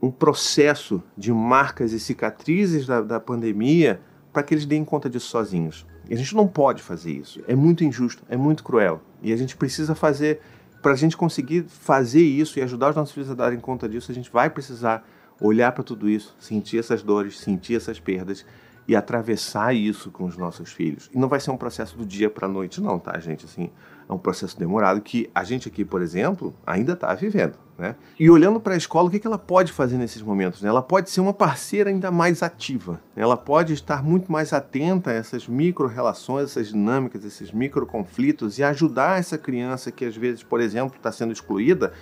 um 0.00 0.10
processo 0.10 1.02
de 1.16 1.32
marcas 1.32 1.92
e 1.92 1.98
cicatrizes 1.98 2.86
da, 2.86 3.00
da 3.00 3.18
pandemia 3.18 4.00
para 4.30 4.42
que 4.42 4.52
eles 4.52 4.66
deem 4.66 4.84
conta 4.84 5.08
disso 5.08 5.28
sozinhos. 5.28 5.86
E 6.08 6.12
a 6.12 6.18
gente 6.18 6.36
não 6.36 6.46
pode 6.46 6.82
fazer 6.82 7.12
isso. 7.12 7.42
É 7.48 7.54
muito 7.54 7.82
injusto, 7.82 8.22
é 8.28 8.36
muito 8.36 8.62
cruel. 8.62 9.00
E 9.22 9.32
a 9.32 9.36
gente 9.36 9.56
precisa 9.56 9.94
fazer, 9.94 10.40
para 10.82 10.92
a 10.92 10.96
gente 10.96 11.16
conseguir 11.16 11.64
fazer 11.66 12.20
isso 12.20 12.58
e 12.58 12.62
ajudar 12.62 12.90
os 12.90 12.96
nossos 12.96 13.14
filhos 13.14 13.30
a 13.30 13.34
darem 13.34 13.58
conta 13.58 13.88
disso, 13.88 14.12
a 14.12 14.14
gente 14.14 14.30
vai 14.30 14.50
precisar 14.50 15.02
olhar 15.40 15.72
para 15.72 15.84
tudo 15.84 16.08
isso, 16.08 16.34
sentir 16.38 16.78
essas 16.78 17.02
dores, 17.02 17.38
sentir 17.38 17.76
essas 17.76 17.98
perdas 17.98 18.44
e 18.86 18.94
atravessar 18.94 19.74
isso 19.74 20.10
com 20.10 20.24
os 20.24 20.36
nossos 20.36 20.72
filhos. 20.72 21.10
E 21.12 21.18
não 21.18 21.28
vai 21.28 21.40
ser 21.40 21.50
um 21.50 21.56
processo 21.56 21.96
do 21.96 22.04
dia 22.04 22.28
para 22.28 22.46
a 22.46 22.50
noite, 22.50 22.80
não, 22.80 22.98
tá, 22.98 23.18
gente? 23.18 23.44
Assim, 23.44 23.70
é 24.08 24.12
um 24.12 24.18
processo 24.18 24.58
demorado 24.58 25.00
que 25.00 25.30
a 25.34 25.42
gente 25.42 25.68
aqui, 25.68 25.84
por 25.84 26.02
exemplo, 26.02 26.54
ainda 26.66 26.92
está 26.92 27.14
vivendo. 27.14 27.54
Né? 27.76 27.96
E 28.20 28.30
olhando 28.30 28.60
para 28.60 28.74
a 28.74 28.76
escola, 28.76 29.08
o 29.08 29.10
que 29.10 29.26
ela 29.26 29.38
pode 29.38 29.72
fazer 29.72 29.96
nesses 29.96 30.22
momentos? 30.22 30.62
Né? 30.62 30.68
Ela 30.68 30.82
pode 30.82 31.10
ser 31.10 31.20
uma 31.20 31.32
parceira 31.32 31.90
ainda 31.90 32.10
mais 32.10 32.42
ativa. 32.42 33.00
Ela 33.16 33.36
pode 33.36 33.72
estar 33.72 34.02
muito 34.02 34.30
mais 34.30 34.52
atenta 34.52 35.10
a 35.10 35.14
essas 35.14 35.48
micro-relações, 35.48 36.50
essas 36.50 36.68
dinâmicas, 36.68 37.24
esses 37.24 37.50
micro-conflitos 37.50 38.58
e 38.58 38.62
ajudar 38.62 39.18
essa 39.18 39.38
criança 39.38 39.90
que 39.90 40.04
às 40.04 40.16
vezes, 40.16 40.42
por 40.42 40.60
exemplo, 40.60 40.96
está 40.96 41.10
sendo 41.10 41.32
excluída 41.32 41.92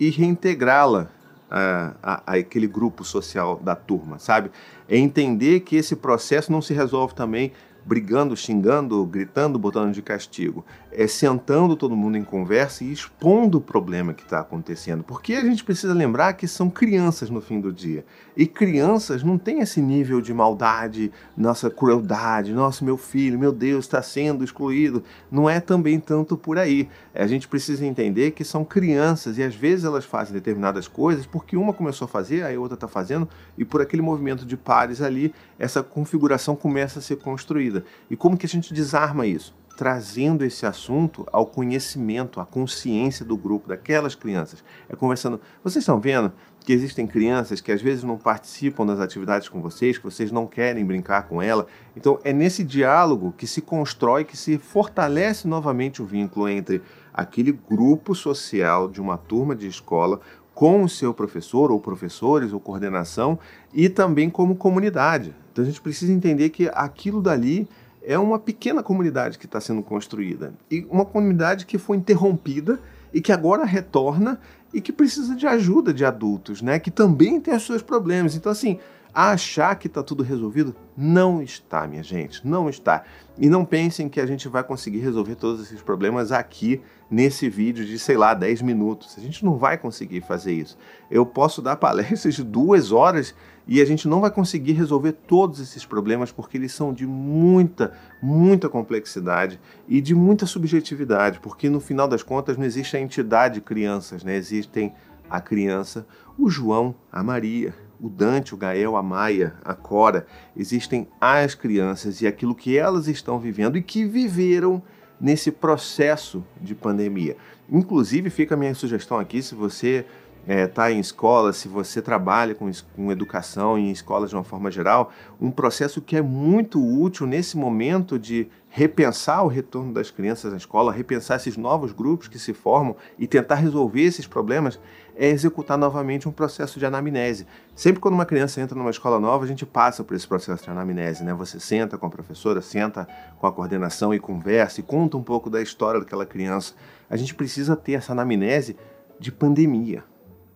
e 0.00 0.10
reintegrá-la 0.10 1.10
a, 1.50 1.94
a, 2.02 2.32
aquele 2.32 2.66
grupo 2.66 3.04
social 3.04 3.60
da 3.62 3.74
turma, 3.74 4.18
sabe? 4.18 4.50
É 4.88 4.96
entender 4.96 5.60
que 5.60 5.76
esse 5.76 5.96
processo 5.96 6.50
não 6.50 6.60
se 6.60 6.74
resolve 6.74 7.14
também 7.14 7.52
brigando, 7.86 8.36
xingando, 8.36 9.06
gritando, 9.06 9.58
botando 9.58 9.94
de 9.94 10.02
castigo. 10.02 10.64
É 10.90 11.06
sentando 11.06 11.76
todo 11.76 11.94
mundo 11.94 12.16
em 12.16 12.24
conversa 12.24 12.82
e 12.82 12.92
expondo 12.92 13.58
o 13.58 13.60
problema 13.60 14.12
que 14.12 14.24
está 14.24 14.40
acontecendo. 14.40 15.04
Porque 15.04 15.34
a 15.34 15.44
gente 15.44 15.62
precisa 15.62 15.94
lembrar 15.94 16.32
que 16.32 16.48
são 16.48 16.68
crianças 16.68 17.30
no 17.30 17.40
fim 17.40 17.60
do 17.60 17.72
dia. 17.72 18.04
E 18.36 18.46
crianças 18.46 19.22
não 19.22 19.38
têm 19.38 19.60
esse 19.60 19.80
nível 19.80 20.20
de 20.20 20.34
maldade, 20.34 21.12
nossa 21.36 21.70
crueldade, 21.70 22.52
nosso 22.52 22.84
meu 22.84 22.96
filho, 22.96 23.38
meu 23.38 23.52
Deus, 23.52 23.84
está 23.84 24.02
sendo 24.02 24.42
excluído. 24.42 25.04
Não 25.30 25.48
é 25.48 25.60
também 25.60 26.00
tanto 26.00 26.36
por 26.36 26.58
aí. 26.58 26.88
A 27.14 27.26
gente 27.26 27.46
precisa 27.46 27.86
entender 27.86 28.32
que 28.32 28.44
são 28.44 28.64
crianças 28.64 29.38
e 29.38 29.42
às 29.44 29.54
vezes 29.54 29.84
elas 29.84 30.04
fazem 30.04 30.34
determinadas 30.34 30.88
coisas 30.88 31.24
porque 31.24 31.56
uma 31.56 31.72
começou 31.72 32.06
a 32.06 32.08
fazer, 32.08 32.42
a 32.42 32.58
outra 32.58 32.74
está 32.74 32.88
fazendo, 32.88 33.28
e 33.56 33.64
por 33.64 33.80
aquele 33.80 34.02
movimento 34.02 34.44
de 34.44 34.56
pares 34.56 35.00
ali, 35.00 35.32
essa 35.58 35.82
configuração 35.82 36.56
começa 36.56 36.98
a 36.98 37.02
ser 37.02 37.16
construída 37.16 37.75
vida. 37.76 37.84
E 38.10 38.16
como 38.16 38.36
que 38.36 38.46
a 38.46 38.48
gente 38.48 38.72
desarma 38.72 39.26
isso? 39.26 39.54
Trazendo 39.76 40.44
esse 40.44 40.64
assunto 40.64 41.26
ao 41.30 41.46
conhecimento, 41.46 42.40
à 42.40 42.46
consciência 42.46 43.24
do 43.24 43.36
grupo, 43.36 43.68
daquelas 43.68 44.14
crianças. 44.14 44.64
É 44.88 44.96
conversando. 44.96 45.40
Vocês 45.62 45.82
estão 45.82 46.00
vendo 46.00 46.32
que 46.64 46.72
existem 46.72 47.06
crianças 47.06 47.60
que 47.60 47.70
às 47.70 47.80
vezes 47.80 48.02
não 48.02 48.16
participam 48.16 48.86
das 48.86 48.98
atividades 48.98 49.48
com 49.48 49.60
vocês, 49.60 49.98
que 49.98 50.04
vocês 50.04 50.32
não 50.32 50.46
querem 50.46 50.84
brincar 50.84 51.28
com 51.28 51.40
ela. 51.40 51.66
Então 51.94 52.18
é 52.24 52.32
nesse 52.32 52.64
diálogo 52.64 53.34
que 53.36 53.46
se 53.46 53.60
constrói, 53.60 54.24
que 54.24 54.36
se 54.36 54.58
fortalece 54.58 55.46
novamente 55.46 56.02
o 56.02 56.06
vínculo 56.06 56.48
entre 56.48 56.82
aquele 57.12 57.52
grupo 57.52 58.14
social 58.14 58.88
de 58.88 59.00
uma 59.00 59.16
turma 59.16 59.54
de 59.54 59.68
escola 59.68 60.20
com 60.56 60.82
o 60.82 60.88
seu 60.88 61.12
professor 61.12 61.70
ou 61.70 61.78
professores 61.78 62.50
ou 62.50 62.58
coordenação 62.58 63.38
e 63.74 63.90
também 63.90 64.30
como 64.30 64.56
comunidade. 64.56 65.34
Então 65.52 65.62
a 65.62 65.66
gente 65.66 65.82
precisa 65.82 66.10
entender 66.10 66.48
que 66.48 66.70
aquilo 66.72 67.20
dali 67.20 67.68
é 68.02 68.18
uma 68.18 68.38
pequena 68.38 68.82
comunidade 68.82 69.38
que 69.38 69.44
está 69.44 69.60
sendo 69.60 69.82
construída 69.82 70.54
e 70.70 70.86
uma 70.90 71.04
comunidade 71.04 71.66
que 71.66 71.76
foi 71.76 71.98
interrompida 71.98 72.80
e 73.12 73.20
que 73.20 73.32
agora 73.32 73.66
retorna 73.66 74.40
e 74.72 74.80
que 74.80 74.92
precisa 74.92 75.36
de 75.36 75.46
ajuda 75.46 75.92
de 75.92 76.06
adultos, 76.06 76.62
né? 76.62 76.78
Que 76.78 76.90
também 76.90 77.38
tem 77.38 77.54
os 77.54 77.66
seus 77.66 77.82
problemas. 77.82 78.34
Então 78.34 78.50
assim, 78.50 78.78
achar 79.16 79.74
que 79.76 79.86
está 79.86 80.02
tudo 80.02 80.22
resolvido, 80.22 80.76
não 80.94 81.40
está, 81.40 81.86
minha 81.86 82.02
gente, 82.02 82.46
não 82.46 82.68
está. 82.68 83.02
E 83.38 83.48
não 83.48 83.64
pensem 83.64 84.10
que 84.10 84.20
a 84.20 84.26
gente 84.26 84.46
vai 84.46 84.62
conseguir 84.62 84.98
resolver 84.98 85.36
todos 85.36 85.62
esses 85.62 85.80
problemas 85.80 86.32
aqui 86.32 86.82
nesse 87.10 87.48
vídeo 87.48 87.86
de, 87.86 87.98
sei 87.98 88.18
lá, 88.18 88.34
10 88.34 88.60
minutos. 88.60 89.16
A 89.16 89.22
gente 89.22 89.42
não 89.42 89.56
vai 89.56 89.78
conseguir 89.78 90.20
fazer 90.20 90.52
isso. 90.52 90.76
Eu 91.10 91.24
posso 91.24 91.62
dar 91.62 91.76
palestras 91.76 92.34
de 92.34 92.44
duas 92.44 92.92
horas 92.92 93.34
e 93.66 93.80
a 93.80 93.86
gente 93.86 94.06
não 94.06 94.20
vai 94.20 94.30
conseguir 94.30 94.72
resolver 94.72 95.12
todos 95.12 95.60
esses 95.60 95.86
problemas 95.86 96.30
porque 96.30 96.58
eles 96.58 96.72
são 96.72 96.92
de 96.92 97.06
muita, 97.06 97.94
muita 98.22 98.68
complexidade 98.68 99.58
e 99.88 99.98
de 100.02 100.14
muita 100.14 100.44
subjetividade, 100.44 101.40
porque 101.40 101.70
no 101.70 101.80
final 101.80 102.06
das 102.06 102.22
contas 102.22 102.58
não 102.58 102.66
existe 102.66 102.98
a 102.98 103.00
entidade 103.00 103.62
crianças, 103.62 104.22
né? 104.22 104.36
Existem 104.36 104.92
a 105.28 105.40
criança, 105.40 106.06
o 106.38 106.50
João, 106.50 106.94
a 107.10 107.22
Maria, 107.22 107.74
o 108.00 108.08
Dante, 108.08 108.54
o 108.54 108.56
Gael, 108.56 108.96
a 108.96 109.02
Maia, 109.02 109.54
a 109.64 109.74
Cora, 109.74 110.26
existem 110.56 111.08
as 111.20 111.54
crianças 111.54 112.20
e 112.20 112.26
aquilo 112.26 112.54
que 112.54 112.76
elas 112.76 113.08
estão 113.08 113.38
vivendo 113.38 113.76
e 113.76 113.82
que 113.82 114.04
viveram 114.04 114.82
nesse 115.20 115.50
processo 115.50 116.44
de 116.60 116.74
pandemia. 116.74 117.36
Inclusive, 117.70 118.30
fica 118.30 118.54
a 118.54 118.58
minha 118.58 118.74
sugestão 118.74 119.18
aqui, 119.18 119.42
se 119.42 119.54
você 119.54 120.04
está 120.46 120.88
eh, 120.88 120.92
é, 120.92 120.94
em 120.94 121.00
escola, 121.00 121.52
se 121.52 121.66
você 121.66 122.00
trabalha 122.00 122.54
com, 122.54 122.70
com 122.94 123.10
educação 123.10 123.76
em 123.76 123.90
escolas 123.90 124.30
de 124.30 124.36
uma 124.36 124.44
forma 124.44 124.70
geral, 124.70 125.10
um 125.40 125.50
processo 125.50 126.00
que 126.00 126.16
é 126.16 126.22
muito 126.22 126.80
útil 126.80 127.26
nesse 127.26 127.56
momento 127.56 128.18
de 128.18 128.46
repensar 128.68 129.42
o 129.42 129.48
retorno 129.48 129.92
das 129.92 130.10
crianças 130.10 130.52
à 130.52 130.56
escola, 130.56 130.92
repensar 130.92 131.36
esses 131.36 131.56
novos 131.56 131.92
grupos 131.92 132.28
que 132.28 132.38
se 132.38 132.52
formam 132.52 132.94
e 133.18 133.26
tentar 133.26 133.56
resolver 133.56 134.02
esses 134.02 134.26
problemas, 134.26 134.78
é 135.16 135.28
executar 135.28 135.78
novamente 135.78 136.28
um 136.28 136.32
processo 136.32 136.78
de 136.78 136.84
anamnese. 136.84 137.46
Sempre 137.74 138.00
quando 138.00 138.14
uma 138.14 138.26
criança 138.26 138.60
entra 138.60 138.76
numa 138.76 138.90
escola 138.90 139.18
nova, 139.18 139.44
a 139.44 139.48
gente 139.48 139.64
passa 139.64 140.04
por 140.04 140.14
esse 140.14 140.28
processo 140.28 140.62
de 140.64 140.70
anamnese, 140.70 141.24
né? 141.24 141.32
Você 141.34 141.58
senta 141.58 141.96
com 141.96 142.06
a 142.06 142.10
professora, 142.10 142.60
senta 142.60 143.08
com 143.38 143.46
a 143.46 143.52
coordenação 143.52 144.12
e 144.12 144.20
conversa 144.20 144.80
e 144.80 144.82
conta 144.82 145.16
um 145.16 145.22
pouco 145.22 145.48
da 145.48 145.62
história 145.62 145.98
daquela 145.98 146.26
criança. 146.26 146.74
A 147.08 147.16
gente 147.16 147.34
precisa 147.34 147.74
ter 147.74 147.94
essa 147.94 148.12
anamnese 148.12 148.76
de 149.18 149.32
pandemia. 149.32 150.04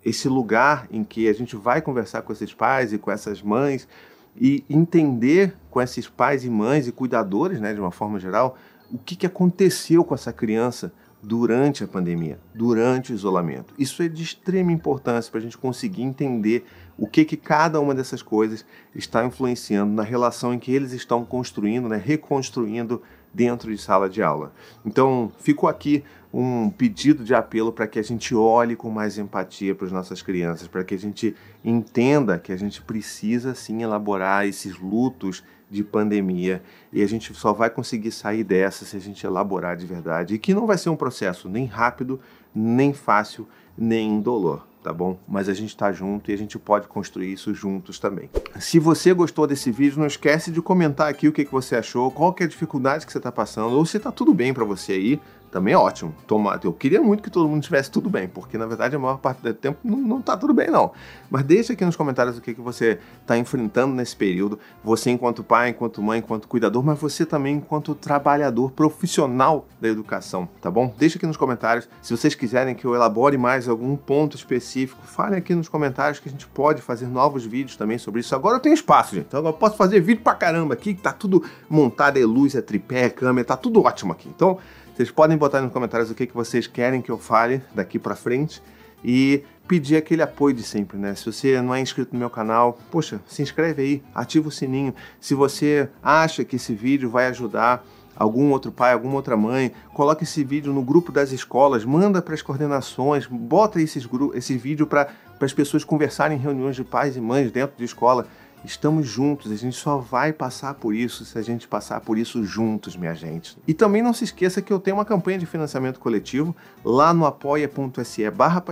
Esse 0.05 0.29
lugar 0.29 0.87
em 0.91 1.03
que 1.03 1.29
a 1.29 1.33
gente 1.33 1.57
vai 1.57 1.81
conversar 1.81 2.23
com 2.23 2.33
esses 2.33 2.53
pais 2.53 2.93
e 2.93 2.99
com 2.99 3.11
essas 3.11 3.43
mães 3.43 3.89
e 4.37 4.65
entender 4.69 5.57
com 5.71 5.81
esses 5.81 6.09
pais 6.09 6.45
e 6.45 6.51
mães 6.51 6.87
e 6.87 6.93
cuidadores, 6.93 7.61
né, 7.61 7.75
de 7.75 7.81
uma 7.81 7.91
forma 7.91 8.19
geral, 8.19 8.57
o 8.91 8.99
que, 8.99 9.17
que 9.17 9.27
aconteceu 9.27 10.05
com 10.05 10.15
essa 10.15 10.33
criança 10.33 10.93
durante 11.23 11.85
a 11.85 11.89
pandemia, 11.89 12.39
durante 12.55 13.13
o 13.13 13.15
isolamento. 13.15 13.75
Isso 13.79 14.03
é 14.03 14.09
de 14.09 14.23
extrema 14.23 14.73
importância 14.73 15.31
para 15.31 15.39
a 15.41 15.43
gente 15.43 15.59
conseguir 15.59 16.03
entender 16.03 16.65
o 16.97 17.07
que, 17.07 17.25
que 17.25 17.37
cada 17.37 17.81
uma 17.81 17.95
dessas 17.95 18.23
coisas 18.23 18.65
está 18.95 19.25
influenciando 19.25 19.93
na 19.93 20.03
relação 20.03 20.55
em 20.55 20.59
que 20.59 20.73
eles 20.73 20.93
estão 20.93 21.25
construindo, 21.25 21.89
né, 21.89 21.97
reconstruindo 22.03 23.03
dentro 23.33 23.71
de 23.71 23.81
sala 23.81 24.09
de 24.09 24.23
aula. 24.23 24.53
Então, 24.85 25.31
ficou 25.39 25.69
aqui 25.69 26.03
um 26.33 26.71
pedido 26.71 27.25
de 27.25 27.35
apelo 27.35 27.73
para 27.73 27.87
que 27.87 27.99
a 27.99 28.03
gente 28.03 28.35
olhe 28.35 28.77
com 28.77 28.89
mais 28.91 29.19
empatia 29.19 29.75
para 29.75 29.87
as 29.87 29.93
nossas 29.93 30.23
crianças, 30.23 30.69
para 30.69 30.85
que 30.85 30.95
a 30.95 30.99
gente 30.99 31.35
entenda 31.65 32.39
que 32.39 32.53
a 32.53 32.57
gente 32.57 32.81
precisa 32.83 33.55
sim 33.55 33.83
elaborar 33.83 34.47
esses 34.47 34.79
lutos 34.79 35.43
de 35.71 35.85
pandemia 35.85 36.63
e 36.93 37.03
a 37.03 37.07
gente 37.07 37.33
só 37.35 37.53
vai 37.53 37.71
conseguir 37.71 38.11
sair 38.11 38.43
dessa 38.43 38.85
se 38.85 38.97
a 38.97 39.01
gente 39.01 39.25
elaborar 39.25 39.77
de 39.77 39.87
verdade 39.87 40.35
e 40.35 40.39
que 40.39 40.53
não 40.53 40.67
vai 40.67 40.77
ser 40.77 40.91
um 40.91 40.97
processo 40.97 41.49
nem 41.49 41.65
rápido, 41.65 42.21
nem 42.55 42.93
fácil, 42.93 43.47
nem 43.79 44.11
indolor 44.11 44.69
tá 44.83 44.93
bom? 44.93 45.19
Mas 45.29 45.49
a 45.49 45.55
gente 45.55 45.77
tá 45.77 45.93
junto 45.93 46.31
e 46.31 46.35
a 46.35 46.39
gente 46.39 46.59
pode 46.59 46.89
construir 46.89 47.33
isso 47.33 47.53
juntos 47.55 47.99
também. 47.99 48.31
Se 48.59 48.79
você 48.79 49.13
gostou 49.13 49.47
desse 49.47 49.71
vídeo, 49.71 49.99
não 49.99 50.07
esquece 50.07 50.51
de 50.51 50.63
comentar 50.63 51.09
aqui 51.09 51.29
o 51.29 51.33
que, 51.33 51.45
que 51.45 51.53
você 51.53 51.77
achou, 51.77 52.11
qual 52.11 52.33
que 52.33 52.43
é 52.43 52.47
a 52.47 52.49
dificuldade 52.49 53.05
que 53.05 53.13
você 53.13 53.21
tá 53.21 53.31
passando, 53.31 53.77
ou 53.77 53.85
se 53.85 53.99
tá 53.99 54.11
tudo 54.11 54.33
bem 54.33 54.55
para 54.55 54.65
você 54.65 54.93
aí, 54.93 55.21
também 55.51 55.75
é 55.75 55.77
ótimo. 55.77 56.15
Toma, 56.27 56.59
eu 56.63 56.73
queria 56.73 57.03
muito 57.03 57.23
que 57.23 57.31
todo 57.31 57.49
mundo 57.49 57.63
tivesse 57.63 57.91
tudo 57.91 58.09
bem, 58.09 58.29
porque 58.29 58.57
na 58.57 58.67
verdade 58.67 58.95
a 58.95 58.99
maior 58.99 59.19
parte 59.19 59.43
do 59.43 59.53
tempo 59.53 59.79
não, 59.83 59.97
não 59.97 60.23
tá 60.23 60.37
tudo 60.37 60.55
bem, 60.55 60.71
não. 60.71 60.93
Mas 61.29 61.45
deixa 61.45 61.73
aqui 61.73 61.85
nos 61.85 61.97
comentários 61.97 62.39
o 62.39 62.41
que, 62.41 62.55
que 62.55 62.61
você 62.61 62.99
está 63.21 63.37
enfrentando 63.37 63.95
nesse 63.95 64.15
período. 64.15 64.59
Você 64.85 65.11
enquanto 65.11 65.43
pai, 65.43 65.71
enquanto 65.71 66.03
mãe, 66.03 66.21
enquanto 66.21 66.47
cuidador, 66.47 66.83
mas 66.83 66.99
você 66.99 67.27
também 67.27 67.57
enquanto 67.57 67.95
trabalhador 67.95 68.71
profissional 68.71 69.67
da 69.81 69.89
educação, 69.89 70.49
tá 70.61 70.71
bom? 70.71 70.95
Deixa 70.97 71.19
aqui 71.19 71.27
nos 71.27 71.37
comentários. 71.37 71.89
Se 72.01 72.17
vocês 72.17 72.35
quiserem 72.35 72.75
que 72.75 72.85
eu 72.85 72.95
elabore 72.95 73.37
mais 73.37 73.69
algum 73.69 73.97
ponto 73.97 74.37
específico, 74.37 75.03
falem 75.05 75.39
aqui 75.39 75.55
nos 75.55 75.69
comentários 75.69 76.21
que 76.21 76.29
a 76.29 76.33
gente 76.33 76.47
pode 76.47 76.81
fazer 76.81 77.07
novos 77.07 77.45
vídeos 77.45 77.77
também 77.77 77.99
sobre 77.99 78.21
isso. 78.21 78.35
Agora 78.35 78.57
eu 78.57 78.61
tenho 78.61 78.75
espaço, 78.75 79.17
gente. 79.17 79.27
Então 79.27 79.41
agora 79.41 79.55
eu 79.55 79.59
posso 79.59 79.77
fazer 79.77 80.01
vídeo 80.01 80.23
pra 80.23 80.35
caramba 80.35 80.75
aqui, 80.75 80.95
que 80.95 81.03
tá 81.03 81.13
tudo 81.13 81.45
montado, 81.69 82.19
é 82.19 82.25
luz, 82.25 82.55
é 82.55 82.63
tripé, 82.63 83.07
é 83.07 83.11
câmera, 83.11 83.47
tá 83.47 83.57
tudo 83.57 83.83
ótimo 83.83 84.13
aqui. 84.13 84.29
Então 84.29 84.59
Vocês 85.01 85.11
podem 85.11 85.35
botar 85.39 85.63
nos 85.63 85.73
comentários 85.73 86.11
o 86.11 86.15
que, 86.15 86.27
que 86.27 86.35
vocês 86.35 86.67
querem 86.67 87.01
que 87.01 87.11
eu 87.11 87.17
fale 87.17 87.63
daqui 87.75 87.99
para 87.99 88.15
frente 88.15 88.63
e 89.03 89.43
pedir 89.67 89.97
aquele 89.97 90.21
apoio 90.21 90.55
de 90.55 90.63
sempre, 90.63 90.99
né? 90.99 91.15
Se 91.15 91.25
você 91.25 91.59
não 91.63 91.75
é 91.75 91.81
inscrito 91.81 92.13
no 92.13 92.19
meu 92.19 92.29
canal, 92.29 92.79
poxa, 92.91 93.19
se 93.27 93.41
inscreve 93.41 93.81
aí, 93.81 94.03
ativa 94.15 94.49
o 94.49 94.51
sininho. 94.51 94.95
Se 95.19 95.35
você 95.35 95.89
acha 96.03 96.45
que 96.45 96.57
esse 96.57 96.75
vídeo 96.75 97.09
vai 97.09 97.29
ajudar 97.29 97.83
algum 98.15 98.51
outro 98.51 98.71
pai, 98.71 98.93
alguma 98.93 99.15
outra 99.15 99.39
mãe, 99.39 99.73
coloque 99.95 100.25
esse 100.25 100.45
vídeo 100.45 100.71
no 100.71 100.83
grupo 100.83 101.11
das 101.11 101.33
escolas, 101.33 101.83
manda 101.83 102.21
para 102.21 102.35
as 102.35 102.43
coordenações, 102.43 103.27
bota 103.27 103.81
esses, 103.81 104.07
esse 104.35 104.59
vídeo 104.59 104.87
para 104.87 105.09
as 105.41 105.55
pessoas 105.55 105.83
conversarem 105.83 106.37
em 106.37 106.41
reuniões 106.43 106.77
de 106.77 106.85
pais 106.85 107.17
e 107.17 107.23
mães 107.23 107.51
dentro 107.51 107.75
de 107.75 107.85
escola. 107.85 108.27
Estamos 108.65 109.07
juntos, 109.07 109.51
a 109.51 109.57
gente 109.57 109.77
só 109.77 109.97
vai 109.97 110.33
passar 110.33 110.75
por 110.75 110.95
isso 110.95 111.25
se 111.25 111.39
a 111.39 111.43
gente 111.43 111.67
passar 111.67 112.01
por 112.01 112.19
isso 112.19 112.45
juntos, 112.45 112.95
minha 112.95 113.15
gente. 113.15 113.57
E 113.67 113.73
também 113.73 114.03
não 114.03 114.13
se 114.13 114.25
esqueça 114.25 114.61
que 114.61 114.73
eu 114.73 114.79
tenho 114.79 114.99
uma 114.99 115.05
campanha 115.05 115.39
de 115.39 115.47
financiamento 115.47 115.99
coletivo 115.99 116.55
lá 116.85 117.15
no 117.15 117.25
apoia.se 117.25 118.31
barra 118.31 118.63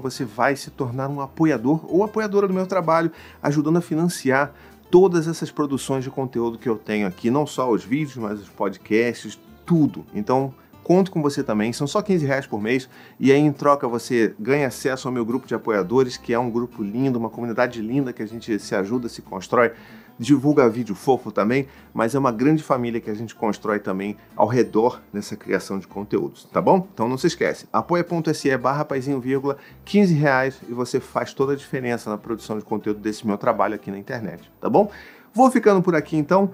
você 0.00 0.24
vai 0.24 0.56
se 0.56 0.70
tornar 0.70 1.08
um 1.08 1.20
apoiador 1.20 1.84
ou 1.92 2.02
apoiadora 2.02 2.48
do 2.48 2.54
meu 2.54 2.66
trabalho, 2.66 3.12
ajudando 3.42 3.76
a 3.76 3.82
financiar 3.82 4.52
todas 4.90 5.28
essas 5.28 5.50
produções 5.50 6.04
de 6.04 6.10
conteúdo 6.10 6.58
que 6.58 6.68
eu 6.68 6.76
tenho 6.76 7.06
aqui, 7.06 7.30
não 7.30 7.46
só 7.46 7.70
os 7.70 7.84
vídeos, 7.84 8.16
mas 8.16 8.40
os 8.40 8.48
podcasts, 8.48 9.38
tudo. 9.66 10.06
Então, 10.14 10.54
conto 10.88 11.10
com 11.10 11.20
você 11.20 11.44
também, 11.44 11.70
são 11.70 11.86
só 11.86 12.00
15 12.00 12.24
reais 12.24 12.46
por 12.46 12.62
mês, 12.62 12.88
e 13.20 13.30
aí 13.30 13.38
em 13.38 13.52
troca 13.52 13.86
você 13.86 14.34
ganha 14.40 14.68
acesso 14.68 15.06
ao 15.06 15.12
meu 15.12 15.22
grupo 15.22 15.46
de 15.46 15.54
apoiadores, 15.54 16.16
que 16.16 16.32
é 16.32 16.38
um 16.38 16.50
grupo 16.50 16.82
lindo, 16.82 17.18
uma 17.18 17.28
comunidade 17.28 17.82
linda 17.82 18.10
que 18.10 18.22
a 18.22 18.26
gente 18.26 18.58
se 18.58 18.74
ajuda, 18.74 19.06
se 19.06 19.20
constrói, 19.20 19.72
divulga 20.18 20.66
vídeo 20.66 20.94
fofo 20.94 21.30
também, 21.30 21.68
mas 21.92 22.14
é 22.14 22.18
uma 22.18 22.32
grande 22.32 22.62
família 22.62 23.02
que 23.02 23.10
a 23.10 23.14
gente 23.14 23.34
constrói 23.34 23.78
também 23.78 24.16
ao 24.34 24.46
redor 24.46 25.02
dessa 25.12 25.36
criação 25.36 25.78
de 25.78 25.86
conteúdos, 25.86 26.48
tá 26.50 26.62
bom? 26.62 26.88
Então 26.94 27.06
não 27.06 27.18
se 27.18 27.26
esquece, 27.26 27.68
apoia.se 27.70 28.56
barra 28.56 28.82
paizinho, 28.82 29.20
vírgula, 29.20 29.58
15 29.84 30.14
reais 30.14 30.58
e 30.66 30.72
você 30.72 30.98
faz 31.00 31.34
toda 31.34 31.52
a 31.52 31.56
diferença 31.56 32.08
na 32.08 32.16
produção 32.16 32.58
de 32.58 32.64
conteúdo 32.64 32.98
desse 32.98 33.26
meu 33.26 33.36
trabalho 33.36 33.74
aqui 33.74 33.90
na 33.90 33.98
internet, 33.98 34.50
tá 34.58 34.70
bom? 34.70 34.90
Vou 35.34 35.50
ficando 35.50 35.82
por 35.82 35.94
aqui 35.94 36.16
então, 36.16 36.50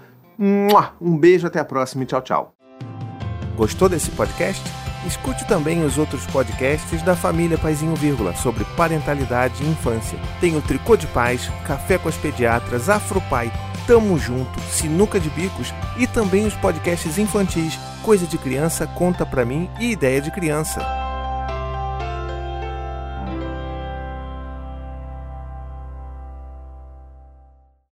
um 1.00 1.16
beijo, 1.16 1.46
até 1.46 1.60
a 1.60 1.64
próxima 1.64 2.02
e 2.02 2.06
tchau, 2.06 2.20
tchau. 2.20 2.63
Gostou 3.56 3.88
desse 3.88 4.10
podcast? 4.10 4.62
Escute 5.06 5.46
também 5.46 5.84
os 5.84 5.98
outros 5.98 6.26
podcasts 6.26 7.02
da 7.02 7.14
família 7.14 7.58
Paizinho 7.58 7.94
Vírgula 7.94 8.34
sobre 8.36 8.64
parentalidade 8.76 9.62
e 9.62 9.68
infância. 9.68 10.18
Tem 10.40 10.56
o 10.56 10.62
Tricô 10.62 10.96
de 10.96 11.06
Paz, 11.08 11.50
Café 11.66 11.98
com 11.98 12.08
as 12.08 12.16
Pediatras, 12.16 12.88
Afropai, 12.88 13.52
Tamo 13.86 14.18
Junto, 14.18 14.58
Sinuca 14.70 15.20
de 15.20 15.28
Bicos 15.30 15.72
e 15.98 16.06
também 16.06 16.46
os 16.46 16.54
podcasts 16.54 17.18
infantis 17.18 17.78
Coisa 18.02 18.26
de 18.26 18.38
Criança, 18.38 18.86
Conta 18.86 19.24
Pra 19.24 19.44
Mim 19.44 19.68
e 19.78 19.90
Ideia 19.90 20.20
de 20.20 20.30
Criança. 20.30 21.03